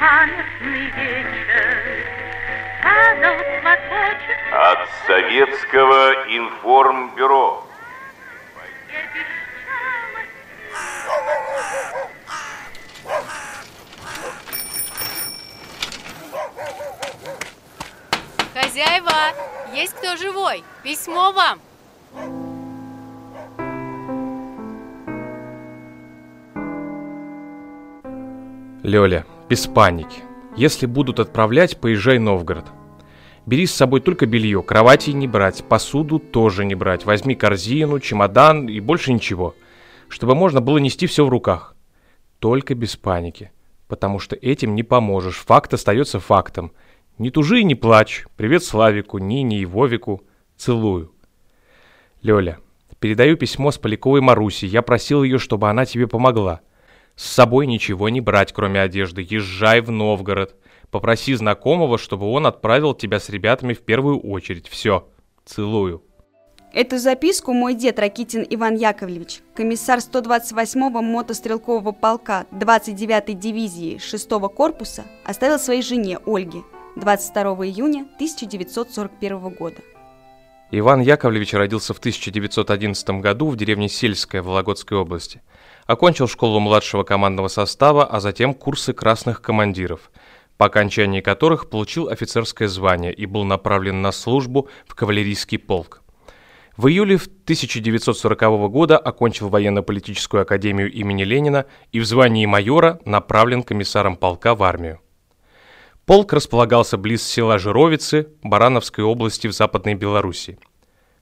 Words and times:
памятный 0.00 0.86
вечер. 0.96 2.06
От 4.52 4.88
Советского 5.06 6.12
информбюро. 6.26 7.66
Хозяева, 18.54 19.10
есть 19.74 19.94
кто 19.94 20.16
живой? 20.16 20.64
Письмо 20.82 21.32
вам. 21.32 21.60
Лёля, 28.82 29.24
без 29.50 29.66
паники. 29.66 30.22
Если 30.56 30.86
будут 30.86 31.18
отправлять, 31.18 31.80
поезжай 31.80 32.18
в 32.18 32.20
Новгород. 32.20 32.66
Бери 33.46 33.66
с 33.66 33.74
собой 33.74 34.00
только 34.00 34.26
белье, 34.26 34.62
кровати 34.62 35.10
не 35.10 35.26
брать, 35.26 35.64
посуду 35.64 36.20
тоже 36.20 36.64
не 36.64 36.76
брать. 36.76 37.04
Возьми 37.04 37.34
корзину, 37.34 37.98
чемодан 37.98 38.68
и 38.68 38.78
больше 38.78 39.12
ничего. 39.12 39.56
Чтобы 40.08 40.36
можно 40.36 40.60
было 40.60 40.78
нести 40.78 41.08
все 41.08 41.26
в 41.26 41.28
руках. 41.28 41.74
Только 42.38 42.76
без 42.76 42.96
паники. 42.96 43.50
Потому 43.88 44.20
что 44.20 44.36
этим 44.36 44.76
не 44.76 44.84
поможешь. 44.84 45.38
Факт 45.38 45.74
остается 45.74 46.20
фактом. 46.20 46.70
Не 47.18 47.32
тужи 47.32 47.60
и 47.60 47.64
не 47.64 47.74
плачь. 47.74 48.26
Привет 48.36 48.62
Славику, 48.62 49.18
Нине 49.18 49.58
и 49.58 49.66
Вовику. 49.66 50.22
Целую. 50.56 51.12
Лёля, 52.22 52.58
передаю 53.00 53.36
письмо 53.36 53.72
с 53.72 53.78
Поляковой 53.78 54.20
Маруси. 54.20 54.66
Я 54.66 54.82
просил 54.82 55.24
ее, 55.24 55.38
чтобы 55.38 55.68
она 55.68 55.86
тебе 55.86 56.06
помогла. 56.06 56.60
С 57.20 57.32
собой 57.32 57.66
ничего 57.66 58.08
не 58.08 58.22
брать, 58.22 58.54
кроме 58.54 58.80
одежды. 58.80 59.20
Езжай 59.20 59.82
в 59.82 59.90
Новгород. 59.90 60.56
Попроси 60.90 61.34
знакомого, 61.34 61.98
чтобы 61.98 62.24
он 62.24 62.46
отправил 62.46 62.94
тебя 62.94 63.20
с 63.20 63.28
ребятами 63.28 63.74
в 63.74 63.82
первую 63.82 64.18
очередь. 64.20 64.70
Все. 64.70 65.06
Целую. 65.44 66.02
Эту 66.72 66.96
записку 66.96 67.52
мой 67.52 67.74
дед 67.74 67.98
Ракитин 67.98 68.46
Иван 68.48 68.74
Яковлевич, 68.74 69.40
комиссар 69.54 69.98
128-го 69.98 71.02
мотострелкового 71.02 71.92
полка 71.92 72.46
29-й 72.52 73.34
дивизии 73.34 73.96
6-го 73.98 74.48
корпуса, 74.48 75.04
оставил 75.22 75.58
своей 75.58 75.82
жене 75.82 76.20
Ольге 76.24 76.62
22 76.96 77.42
июня 77.66 78.06
1941 78.14 79.50
года. 79.50 79.82
Иван 80.72 81.00
Яковлевич 81.00 81.52
родился 81.54 81.94
в 81.94 81.98
1911 81.98 83.10
году 83.20 83.48
в 83.48 83.56
деревне 83.56 83.88
Сельская 83.88 84.40
Вологодской 84.40 84.96
области. 84.96 85.42
Окончил 85.86 86.28
школу 86.28 86.60
младшего 86.60 87.02
командного 87.02 87.48
состава, 87.48 88.04
а 88.04 88.20
затем 88.20 88.54
курсы 88.54 88.92
красных 88.92 89.42
командиров, 89.42 90.12
по 90.58 90.66
окончании 90.66 91.22
которых 91.22 91.70
получил 91.70 92.08
офицерское 92.08 92.68
звание 92.68 93.12
и 93.12 93.26
был 93.26 93.42
направлен 93.42 94.00
на 94.00 94.12
службу 94.12 94.68
в 94.86 94.94
кавалерийский 94.94 95.58
полк. 95.58 96.02
В 96.76 96.86
июле 96.86 97.16
1940 97.16 98.70
года 98.70 98.96
окончил 98.96 99.48
военно-политическую 99.48 100.42
академию 100.42 100.92
имени 100.92 101.24
Ленина 101.24 101.66
и 101.90 101.98
в 101.98 102.04
звании 102.04 102.46
майора 102.46 103.00
направлен 103.04 103.64
комиссаром 103.64 104.14
полка 104.14 104.54
в 104.54 104.62
армию. 104.62 105.00
Полк 106.10 106.32
располагался 106.32 106.98
близ 106.98 107.22
села 107.22 107.60
Жировицы 107.60 108.30
Барановской 108.42 109.04
области 109.04 109.46
в 109.46 109.52
Западной 109.52 109.94
Белоруссии. 109.94 110.58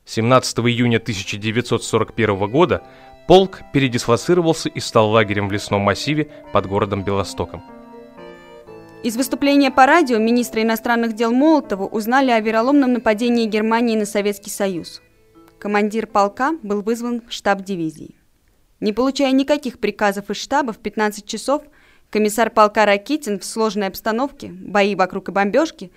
17 0.06 0.60
июня 0.60 0.96
1941 0.96 2.50
года 2.50 2.82
полк 3.26 3.60
передислоцировался 3.74 4.70
и 4.70 4.80
стал 4.80 5.10
лагерем 5.10 5.50
в 5.50 5.52
лесном 5.52 5.82
массиве 5.82 6.30
под 6.54 6.68
городом 6.68 7.04
Белостоком. 7.04 7.62
Из 9.02 9.14
выступления 9.14 9.70
по 9.70 9.84
радио 9.84 10.16
министра 10.16 10.62
иностранных 10.62 11.14
дел 11.14 11.32
Молотова 11.32 11.84
узнали 11.84 12.30
о 12.30 12.40
вероломном 12.40 12.94
нападении 12.94 13.44
Германии 13.44 13.94
на 13.94 14.06
Советский 14.06 14.48
Союз. 14.48 15.02
Командир 15.58 16.06
полка 16.06 16.54
был 16.62 16.80
вызван 16.80 17.20
в 17.28 17.30
штаб 17.30 17.62
дивизии. 17.62 18.16
Не 18.80 18.94
получая 18.94 19.32
никаких 19.32 19.80
приказов 19.80 20.30
из 20.30 20.38
штаба, 20.38 20.72
в 20.72 20.78
15 20.78 21.26
часов 21.26 21.64
комиссар 22.10 22.50
полка 22.50 22.86
Ракитин 22.86 23.38
в 23.38 23.44
сложной 23.44 23.88
обстановке, 23.88 24.48
бои 24.48 24.94
вокруг 24.94 25.28
и 25.28 25.32
бомбежки, 25.32 25.90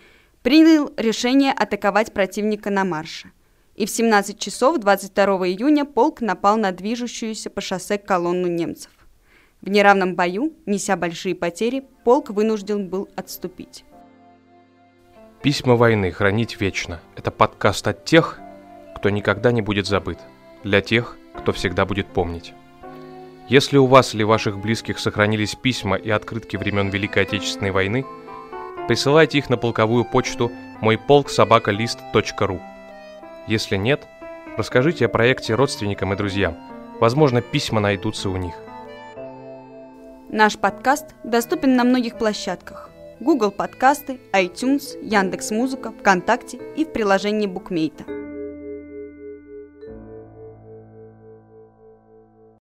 принял 0.43 0.91
решение 0.97 1.51
атаковать 1.51 2.13
противника 2.13 2.69
на 2.69 2.83
марше. 2.83 3.31
И 3.75 3.85
в 3.85 3.89
17 3.89 4.37
часов 4.37 4.79
22 4.79 5.25
июня 5.47 5.85
полк 5.85 6.21
напал 6.21 6.57
на 6.57 6.71
движущуюся 6.71 7.49
по 7.49 7.61
шоссе 7.61 7.97
колонну 7.97 8.47
немцев. 8.47 8.91
В 9.61 9.69
неравном 9.69 10.15
бою, 10.15 10.53
неся 10.65 10.97
большие 10.97 11.35
потери, 11.35 11.83
полк 12.03 12.31
вынужден 12.31 12.89
был 12.89 13.07
отступить. 13.15 13.85
Письма 15.41 15.75
войны 15.75 16.11
хранить 16.11 16.59
вечно. 16.59 17.01
Это 17.15 17.31
подкаст 17.31 17.87
от 17.87 18.05
тех, 18.05 18.39
кто 18.95 19.09
никогда 19.09 19.51
не 19.51 19.61
будет 19.61 19.87
забыт. 19.87 20.19
Для 20.63 20.81
тех, 20.81 21.17
кто 21.35 21.51
всегда 21.51 21.85
будет 21.85 22.07
помнить. 22.07 22.53
Если 23.47 23.77
у 23.77 23.85
вас 23.85 24.13
или 24.13 24.23
ваших 24.23 24.59
близких 24.59 24.99
сохранились 24.99 25.55
письма 25.55 25.97
и 25.97 26.09
открытки 26.09 26.57
времен 26.57 26.89
Великой 26.89 27.23
Отечественной 27.23 27.71
войны, 27.71 28.05
присылайте 28.87 29.37
их 29.37 29.49
на 29.49 29.57
полковую 29.57 30.05
почту 30.05 30.51
мой 30.79 30.97
полк 30.97 31.29
собака. 31.29 31.71
Если 33.47 33.75
нет, 33.75 34.07
расскажите 34.57 35.05
о 35.05 35.09
проекте 35.09 35.55
родственникам 35.55 36.13
и 36.13 36.15
друзьям. 36.15 36.57
Возможно, 36.99 37.41
письма 37.41 37.79
найдутся 37.79 38.29
у 38.29 38.37
них. 38.37 38.53
Наш 40.29 40.57
подкаст 40.57 41.07
доступен 41.23 41.75
на 41.75 41.83
многих 41.83 42.17
площадках. 42.17 42.89
Google 43.19 43.51
подкасты, 43.51 44.19
iTunes, 44.33 44.97
Яндекс.Музыка, 45.03 45.91
ВКонтакте 45.91 46.57
и 46.75 46.85
в 46.85 46.93
приложении 46.93 47.47
Букмейта. 47.47 48.05